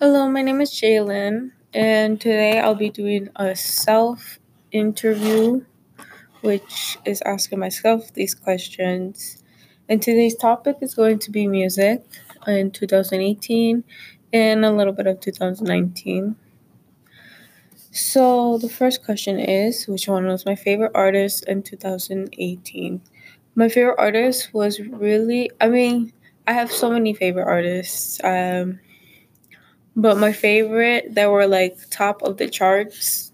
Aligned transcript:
Jalen, 0.00 1.52
and 1.74 2.20
today 2.20 2.58
I'll 2.60 2.74
be 2.74 2.90
doing 2.90 3.28
a 3.36 3.54
self 3.56 4.38
interview, 4.72 5.64
which 6.42 6.98
is 7.04 7.22
asking 7.22 7.60
myself 7.60 8.12
these 8.14 8.34
questions. 8.34 9.42
And 9.88 10.02
today's 10.02 10.36
topic 10.36 10.78
is 10.82 10.94
going 10.94 11.20
to 11.20 11.30
be 11.30 11.46
music 11.46 12.04
in 12.46 12.70
2018 12.72 13.84
and 14.32 14.64
a 14.64 14.72
little 14.72 14.92
bit 14.92 15.06
of 15.06 15.20
2019. 15.20 16.36
So, 17.90 18.58
the 18.58 18.68
first 18.68 19.04
question 19.04 19.38
is 19.38 19.86
Which 19.88 20.08
one 20.08 20.26
was 20.26 20.44
my 20.46 20.54
favorite 20.54 20.92
artist 20.94 21.44
in 21.48 21.62
2018? 21.62 23.00
My 23.54 23.68
favorite 23.68 23.96
artist 23.98 24.52
was 24.52 24.80
really, 24.80 25.50
I 25.60 25.68
mean, 25.68 26.12
I 26.46 26.52
have 26.52 26.70
so 26.70 26.90
many 26.90 27.14
favorite 27.14 27.46
artists. 27.46 28.20
Um, 28.22 28.80
but 29.96 30.18
my 30.18 30.32
favorite 30.32 31.14
that 31.14 31.30
were 31.30 31.46
like 31.46 31.78
top 31.90 32.22
of 32.22 32.36
the 32.36 32.48
charts 32.48 33.32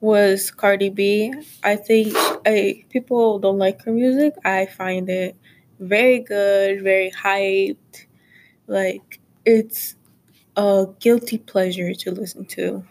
was 0.00 0.50
Cardi 0.50 0.90
B. 0.90 1.34
I 1.64 1.76
think 1.76 2.14
I 2.46 2.84
people 2.90 3.38
don't 3.40 3.58
like 3.58 3.84
her 3.84 3.92
music. 3.92 4.34
I 4.44 4.66
find 4.66 5.08
it 5.10 5.36
very 5.80 6.20
good, 6.20 6.82
very 6.82 7.10
hyped. 7.12 8.06
Like 8.66 9.20
it's 9.46 9.96
a 10.56 10.86
guilty 11.00 11.38
pleasure 11.38 11.94
to 11.94 12.10
listen 12.12 12.46
to. 12.46 12.84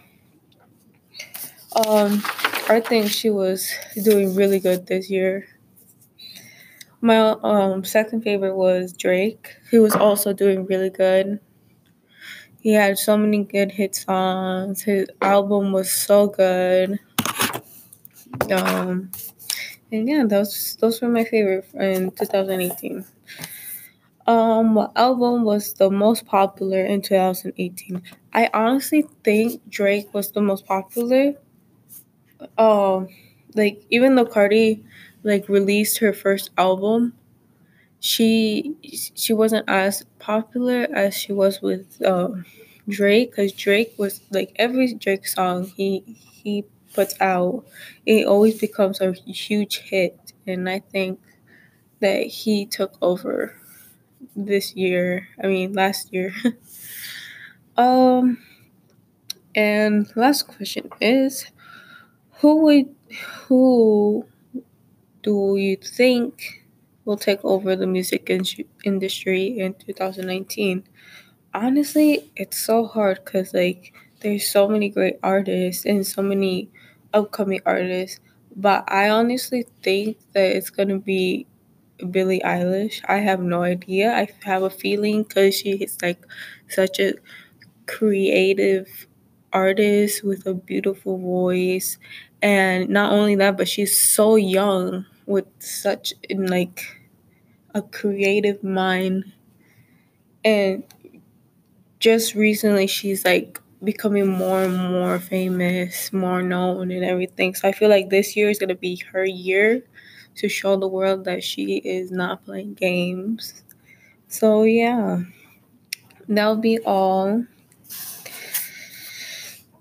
Um, 1.88 2.22
I 2.70 2.82
think 2.86 3.10
she 3.12 3.29
was 3.29 3.72
doing 4.04 4.35
really 4.35 4.60
good 4.60 4.88
this 4.88 5.10
year. 5.10 5.48
My 6.99 7.18
um 7.44 7.84
second 7.84 8.22
favorite 8.22 8.55
was 8.55 8.94
Drake. 8.94 9.55
He 9.70 9.77
was 9.79 9.96
also 9.96 10.34
doing 10.34 10.66
really 10.66 10.90
good. 10.90 11.40
He 12.62 12.71
had 12.71 12.98
so 12.98 13.17
many 13.17 13.43
good 13.43 13.73
hit 13.73 13.93
songs. 13.93 14.84
His 14.84 15.09
album 15.21 15.73
was 15.73 15.91
so 15.91 16.27
good. 16.27 16.99
Um, 18.51 19.12
and 19.91 20.07
yeah, 20.09 20.26
those 20.27 20.77
those 20.82 21.01
were 21.01 21.09
my 21.09 21.23
favorite 21.26 21.67
in 21.76 22.12
2018. 22.12 23.05
Um, 24.27 24.76
what 24.76 24.91
album 24.95 25.43
was 25.43 25.73
the 25.76 25.89
most 25.91 26.26
popular 26.26 26.84
in 26.85 27.01
2018? 27.01 28.01
I 28.34 28.49
honestly 28.54 29.05
think 29.23 29.62
Drake 29.70 30.13
was 30.13 30.32
the 30.32 30.41
most 30.41 30.65
popular. 30.65 31.35
Um, 32.57 33.07
like 33.55 33.84
even 33.89 34.15
though 34.15 34.26
Cardi 34.26 34.84
like 35.23 35.48
released 35.49 35.99
her 35.99 36.13
first 36.13 36.49
album, 36.57 37.13
she 38.02 38.76
she 39.16 39.34
wasn't 39.34 39.70
as 39.70 40.05
popular 40.20 40.88
as 40.94 41.16
she 41.16 41.34
was 41.34 41.62
with 41.63 42.02
um, 42.05 42.46
Drake 42.90 43.32
because 43.32 43.54
Drake 43.54 43.96
was 43.99 44.21
like 44.32 44.54
every 44.57 44.94
Drake 44.96 45.27
song 45.27 45.66
he 45.77 46.04
he 46.44 46.66
puts 46.96 47.16
out, 47.22 47.66
it 48.05 48.27
always 48.27 48.60
becomes 48.60 49.02
a 49.02 49.13
huge 49.13 49.79
hit, 49.79 50.34
and 50.48 50.70
I 50.70 50.79
think 50.82 51.22
that 52.02 52.24
he 52.27 52.66
took 52.66 52.96
over 53.02 53.55
this 54.35 54.76
year. 54.76 55.27
I 55.44 55.48
mean 55.48 55.74
last 55.74 56.13
year. 56.13 56.34
um, 57.77 58.38
and 59.55 60.07
last 60.16 60.48
question 60.48 60.90
is, 60.99 61.46
who 62.40 62.57
would 62.63 62.96
who 63.48 64.25
do 65.24 65.56
you 65.57 65.78
think 65.78 66.60
will 67.06 67.17
take 67.17 67.44
over 67.44 67.75
the 67.75 67.88
music 67.88 68.29
in- 68.29 68.45
industry 68.84 69.59
in 69.59 69.73
2019? 69.75 70.84
Honestly, 71.53 72.31
it's 72.35 72.57
so 72.57 72.85
hard 72.85 73.23
because 73.25 73.53
like 73.53 73.94
there's 74.22 74.50
so 74.50 74.67
many 74.67 74.89
great 74.89 75.17
artists 75.23 75.85
and 75.85 76.06
so 76.06 76.22
many 76.22 76.69
upcoming 77.13 77.62
artists, 77.66 78.19
but 78.56 78.84
I 78.91 79.09
honestly 79.09 79.66
think 79.84 80.17
that 80.34 80.56
it's 80.56 80.69
gonna 80.69 81.00
be 81.00 81.47
Billie 82.12 82.41
Eilish. 82.45 83.01
I 83.07 83.18
have 83.18 83.41
no 83.41 83.63
idea. 83.63 84.13
I 84.13 84.29
have 84.44 84.63
a 84.63 84.69
feeling 84.69 85.23
because 85.23 85.56
she 85.56 85.72
is 85.73 85.97
like 86.01 86.25
such 86.69 87.00
a 87.00 87.13
creative 87.88 89.07
artist 89.53 90.23
with 90.23 90.45
a 90.47 90.53
beautiful 90.53 91.18
voice, 91.18 91.97
and 92.41 92.89
not 92.89 93.12
only 93.12 93.35
that, 93.35 93.57
but 93.57 93.68
she's 93.68 93.97
so 93.97 94.35
young 94.35 95.06
with 95.31 95.47
such 95.59 96.14
in 96.30 96.47
like 96.47 96.81
a 97.75 97.81
creative 97.81 98.64
mind. 98.64 99.34
And 100.44 100.84
just 102.00 102.36
recently 102.36 102.88
she's 102.88 103.24
like 103.25 103.59
becoming 103.84 104.28
more 104.28 104.64
and 104.64 104.78
more 104.78 105.19
famous 105.19 106.12
more 106.14 106.42
known 106.42 106.92
and 106.92 107.03
everything. 107.03 107.56
So 107.56 107.68
i 107.68 107.72
feel 107.72 107.90
like 107.90 108.09
this 108.09 108.36
year 108.36 108.50
is 108.50 108.59
going 108.59 108.69
to 108.69 108.75
be 108.75 109.02
her 109.12 109.25
year 109.25 109.84
to 110.36 110.47
show 110.50 110.78
the 110.78 110.88
world 110.88 111.25
that 111.25 111.44
she 111.44 111.78
is 111.78 112.12
not 112.12 112.46
playing 112.46 112.74
games. 112.75 113.63
So 114.28 114.63
yeah. 114.63 115.24
That'll 116.28 116.56
be 116.56 116.80
all 116.80 117.46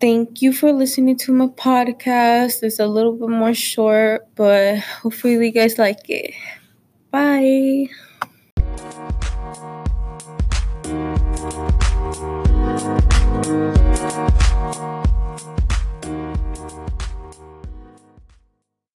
thank 0.00 0.40
you 0.40 0.52
for 0.52 0.72
listening 0.72 1.16
to 1.16 1.32
my 1.32 1.46
podcast 1.46 2.62
it's 2.62 2.78
a 2.78 2.86
little 2.86 3.12
bit 3.12 3.28
more 3.28 3.54
short 3.54 4.26
but 4.34 4.78
hopefully 4.78 5.34
you 5.34 5.50
guys 5.50 5.78
like 5.78 6.08
it 6.08 6.34
bye. 7.10 7.88